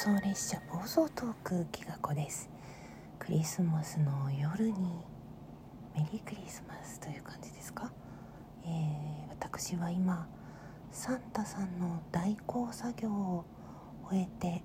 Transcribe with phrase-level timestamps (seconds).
[0.00, 2.48] 送列車暴走トークきがこです。
[3.18, 5.04] クリスマスの夜に
[5.92, 7.90] メリークリスマスという感じですか、
[8.64, 10.28] えー、私は今
[10.92, 13.44] サンタさんの代行作業を
[14.08, 14.62] 終えて、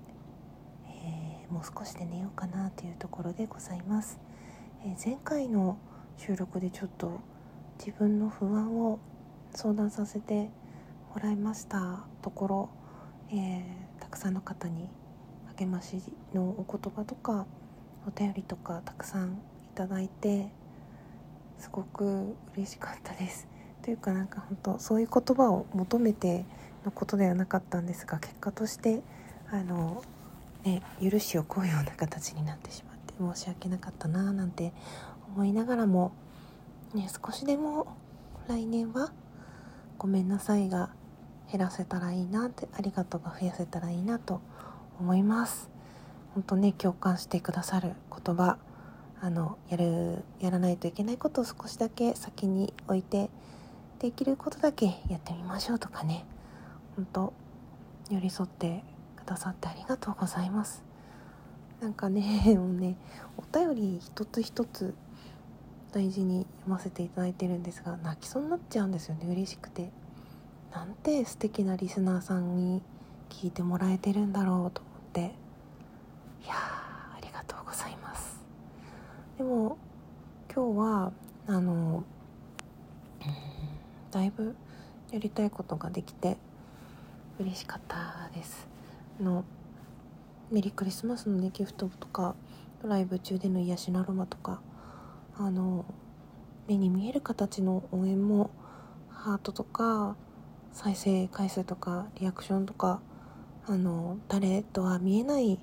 [0.86, 4.20] えー、もう少しで寝ようかなというところでございます、
[4.86, 5.78] えー、前回の
[6.16, 7.18] 収録でちょっと
[7.80, 9.00] 自分の不安を
[9.50, 10.52] 相談させて
[11.12, 12.70] もらいましたところ、
[13.32, 14.88] えー、たくさんの方に
[15.58, 16.02] 励まし
[16.34, 17.46] のお言葉とか
[18.06, 19.36] お便りとかたくさんい
[19.74, 20.48] ただいて
[21.58, 23.46] すごく嬉しかったです。
[23.82, 26.44] というかなんか本当そういう言葉を求めて
[26.84, 29.02] のことではなかったんですが結果として
[29.50, 30.02] あの
[30.64, 34.72] ね許しを請うような形になってしまって申し訳なかったななんて
[35.34, 36.12] 思いながらも
[36.94, 37.86] ね少しでも
[38.48, 39.12] 来年は
[39.98, 40.90] ごめんなさいが
[41.50, 44.53] 減らせたらいいなってありがとうが増やせたらいいなと思います
[45.00, 45.70] 思います。
[46.34, 48.58] 本当ね共感してくださる言葉
[49.20, 53.30] あのやるやらないといけないことを少しだけ先に置いて
[54.00, 56.26] できることだけやってみましょうとかね。
[56.96, 57.32] 本当
[58.10, 58.84] 寄り添って
[59.16, 60.82] くださってありがとうございます。
[61.80, 62.96] なんかね もうね
[63.36, 64.94] お便り一つ一つ
[65.92, 69.26] 大事に読ませていただいてるんですが泣きそうになっちゃうんですよね。
[69.26, 69.90] 嬉しくて。
[70.72, 72.82] なんて素敵なリスナーさんに
[73.42, 75.20] 聞いてもらえてるんだろうと思って。
[76.44, 78.40] いやありがとうございます。
[79.36, 79.76] でも
[80.54, 81.12] 今日は
[81.46, 82.04] あの、
[84.12, 84.54] だいぶ
[85.10, 86.38] やりたいことができて
[87.38, 88.68] 嬉しかったです。
[89.20, 89.44] の
[90.50, 92.36] メリークリスマスのねギフトとか
[92.82, 94.60] ドライブ中での癒しのアロマとか
[95.36, 95.84] あの
[96.68, 98.50] 目に見える形の応援も
[99.10, 100.16] ハートとか
[100.72, 103.00] 再生回数とかリアクションとか
[103.66, 105.58] あの誰とは見えない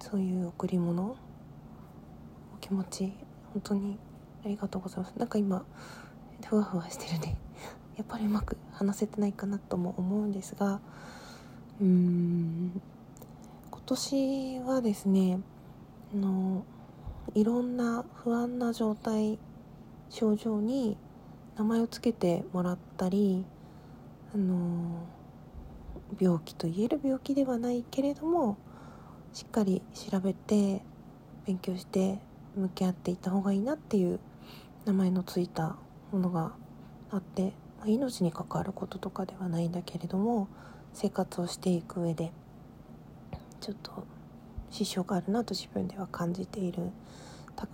[0.00, 1.16] そういう贈り物
[2.54, 3.12] お気持ち
[3.52, 3.96] 本当に
[4.44, 5.14] ありがとうございます。
[5.16, 5.64] なんか今
[6.44, 7.36] ふわふわしてるね。
[7.96, 10.80] やっぱりうまく話せてないかなとも思うんですが
[11.80, 12.82] うーん
[13.70, 15.38] 今年はですね
[16.12, 16.64] あの
[17.34, 19.38] いろんな不安な状態
[20.10, 20.96] 症状に
[21.56, 23.44] 名前を付けてもらったり
[24.34, 25.06] あの
[26.20, 28.58] 病気と言える病気ではないけれども
[29.32, 30.82] しっかり調べて
[31.46, 32.18] 勉強して
[32.54, 34.18] 向き合っていった方がいいなっていう
[34.84, 35.76] 名前のついた
[36.12, 36.52] ものが
[37.10, 40.48] あって、まあ、命に関わることとかではないんだけれども
[40.94, 42.32] 生活をしていく上で
[43.60, 44.04] ちょっと
[44.70, 46.90] 支障があるなと自分では感じている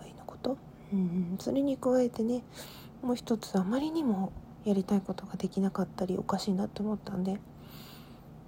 [0.03, 0.56] 類のこと、
[0.93, 2.43] うん、それに加えてね
[3.03, 4.32] もう一つあまりにも
[4.64, 7.38] やりたいことができなかったりおかしいなって思ったんで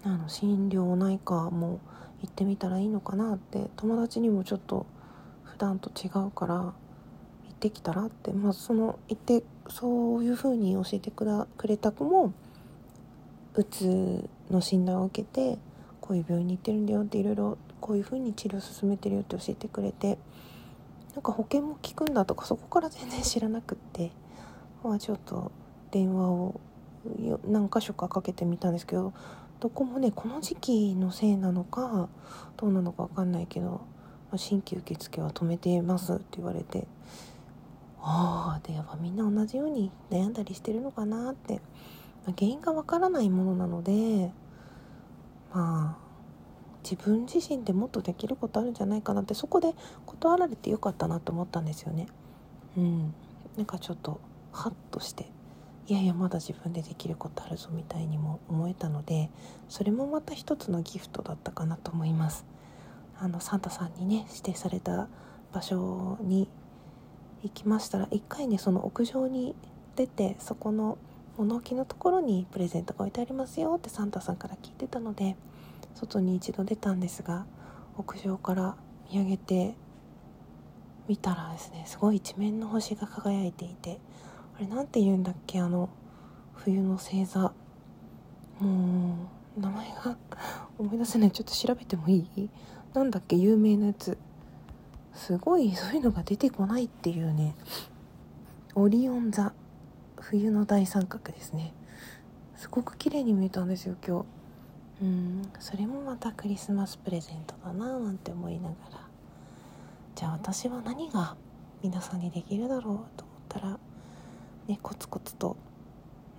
[0.04, 1.80] あの心療内科も
[2.22, 4.86] 行ってみたらいいのかなって友達にもちょっと
[5.44, 6.72] 普段と違うから行
[7.50, 11.24] ってきたらってまあその行ってそういう風に教えてく
[11.66, 12.34] れた子も
[13.54, 15.58] うつの診断を受けて
[16.00, 20.18] こういう病院に行ってるんだよっていろいろこういう風に治療を進めてるよって教えてくれて
[21.14, 24.10] なんか保険も効くんだとかそこから全然知らなくって
[24.82, 25.52] まあちょっと
[25.90, 26.60] 電話を
[27.46, 29.12] 何箇所かかけてみたんですけど
[29.60, 32.08] どこもねこの時期のせいなのか
[32.56, 33.82] どうなのか分かんないけど
[34.36, 36.86] 新規受付は止めてますって言われて
[38.00, 41.54] ああでやっぱみんな同じように悩んだりしてるのかなって、
[42.26, 44.32] まあ、原因が分からないものなので
[45.54, 46.04] まあ
[46.82, 52.06] 自分自身でもっとできることあるんじゃないかなってそこで断られてよかったなと思ったんですよね。
[52.76, 53.14] うん、
[53.56, 54.20] なんかちょっと
[54.52, 55.30] ハッとして
[55.86, 59.28] いやいやまだ自分でできることあるぞみたいにも思えたので
[59.68, 62.46] それもまた一つのギフトだったかなと思います。
[63.18, 65.08] あのサンタさんにね指定された
[65.52, 66.48] 場所に
[67.42, 69.54] 行きましたら一回ねその屋上に
[69.94, 70.98] 出てそこの
[71.36, 75.36] 物置のところにプレゼントが置いてありますよってサンタさんから聞いてたので
[75.94, 77.46] 外に一度出たんですが
[77.96, 78.76] 屋上から
[79.12, 79.74] 見上げて
[81.06, 83.98] 見たらですねすごい一面の星が輝いていて
[84.56, 85.60] あれなんて言うんだっけ？
[85.60, 85.88] あの
[86.54, 87.52] 冬の星座。
[88.60, 90.16] もう名前が
[90.78, 91.30] 思い出せない。
[91.30, 92.48] ちょっと調べてもいい？
[92.92, 93.36] なんだっけ？
[93.36, 94.16] 有名なやつ。
[95.12, 97.54] すごいそういうのが出てこないっていうね。
[98.74, 99.52] オリオン座。
[100.16, 101.74] 冬の大三角ですね。
[102.56, 104.22] すごく綺麗に見えたんですよ今
[105.00, 105.04] 日。
[105.04, 105.42] うん。
[105.60, 109.00] それもまたクリスマスプレゼントだななんて思いながら。
[110.14, 111.36] じゃあ私は何が
[111.82, 113.78] 皆さんにできるだろうと思ったら
[114.66, 115.56] ね、コツコツと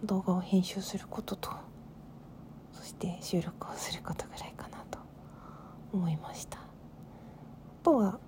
[0.03, 1.51] 動画を編集することと
[2.73, 4.99] そして収録をすることぐらいかなと
[5.93, 6.57] 思いました。
[6.59, 6.61] あ
[7.83, 8.19] とは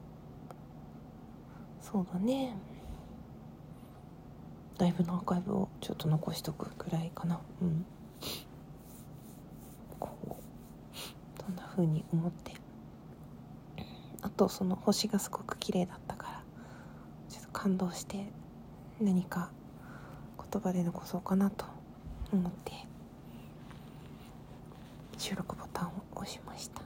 [1.82, 2.56] そうだね。
[4.78, 7.40] ライブのアーカイブをちょっと残しとくくらいかな。
[7.62, 7.86] うん。
[10.00, 12.54] こうそんな風に思って。
[14.22, 16.44] あとその星がすごく綺麗だったから
[17.30, 18.26] ちょっと感動して
[19.00, 19.52] 何か
[20.52, 21.66] 言葉で残そうかなと
[22.32, 22.74] 思って
[25.18, 26.82] 収録ボタンを押しました。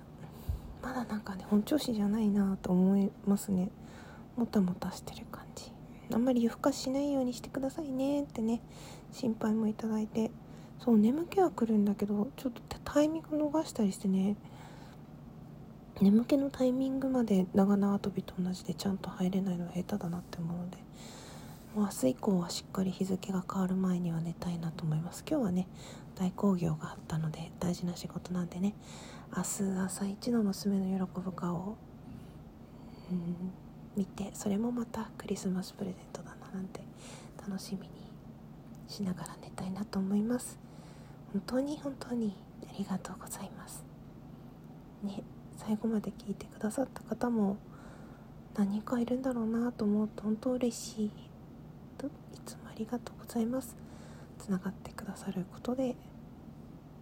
[0.81, 3.69] まだなんかね本調子じゃないなと思いますね。
[4.38, 5.72] もたもたしてる感じ。
[6.13, 8.62] あんまり夜更かししないようにしてくださいねってね
[9.12, 10.31] 心配もいただいて。
[10.84, 14.36] そう眠気は来るんだけどちょっとタイミング逃したりしてね。
[16.02, 20.78] 眠気のタイミングまで長縄跳びと同じでちゃんと入れないのは下手だなって思うので
[21.75, 25.23] もう明日以降はしっかり日付が変わる前には寝たいなと思います。
[25.29, 25.68] 今日はね
[26.15, 28.73] 大興行があったので大事な仕事なんでね。
[29.35, 31.77] 明日朝一の娘の喜ぶ顔を、
[33.95, 36.81] 見てそれもまたクリスマスプレゼントだななんて
[37.47, 37.94] 楽しみに
[38.89, 40.59] しながら寝たいなと思います。
[41.31, 42.35] 本当に本当に
[42.69, 43.85] ありがとうございます。
[45.03, 45.23] ね
[45.56, 47.56] 最後まで聞いてくださった方も
[48.57, 51.31] 何人かいるんだろうなと思うと本当嬉しい。
[52.71, 53.75] ありがとうございます。
[54.39, 55.95] つながってくださることで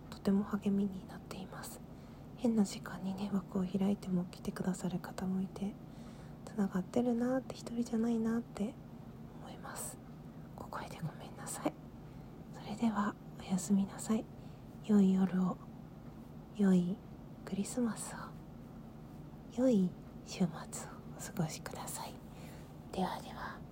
[0.10, 1.80] とても励みになっています。
[2.38, 5.74] 変な時間にね枠を開いても来てくださる方もいて
[6.46, 8.74] つながってるなって一人じゃないなって
[9.42, 9.98] 思います。
[10.56, 11.74] 小声でごめんなさい。
[12.64, 14.26] それではおやすみなさい。
[14.86, 15.56] 良い夜を
[16.58, 16.98] 良い
[17.46, 18.16] クリスマス
[19.58, 19.90] を良い
[20.26, 20.48] 週末を
[21.18, 22.14] お過ごしください。
[22.92, 23.69] ではでは。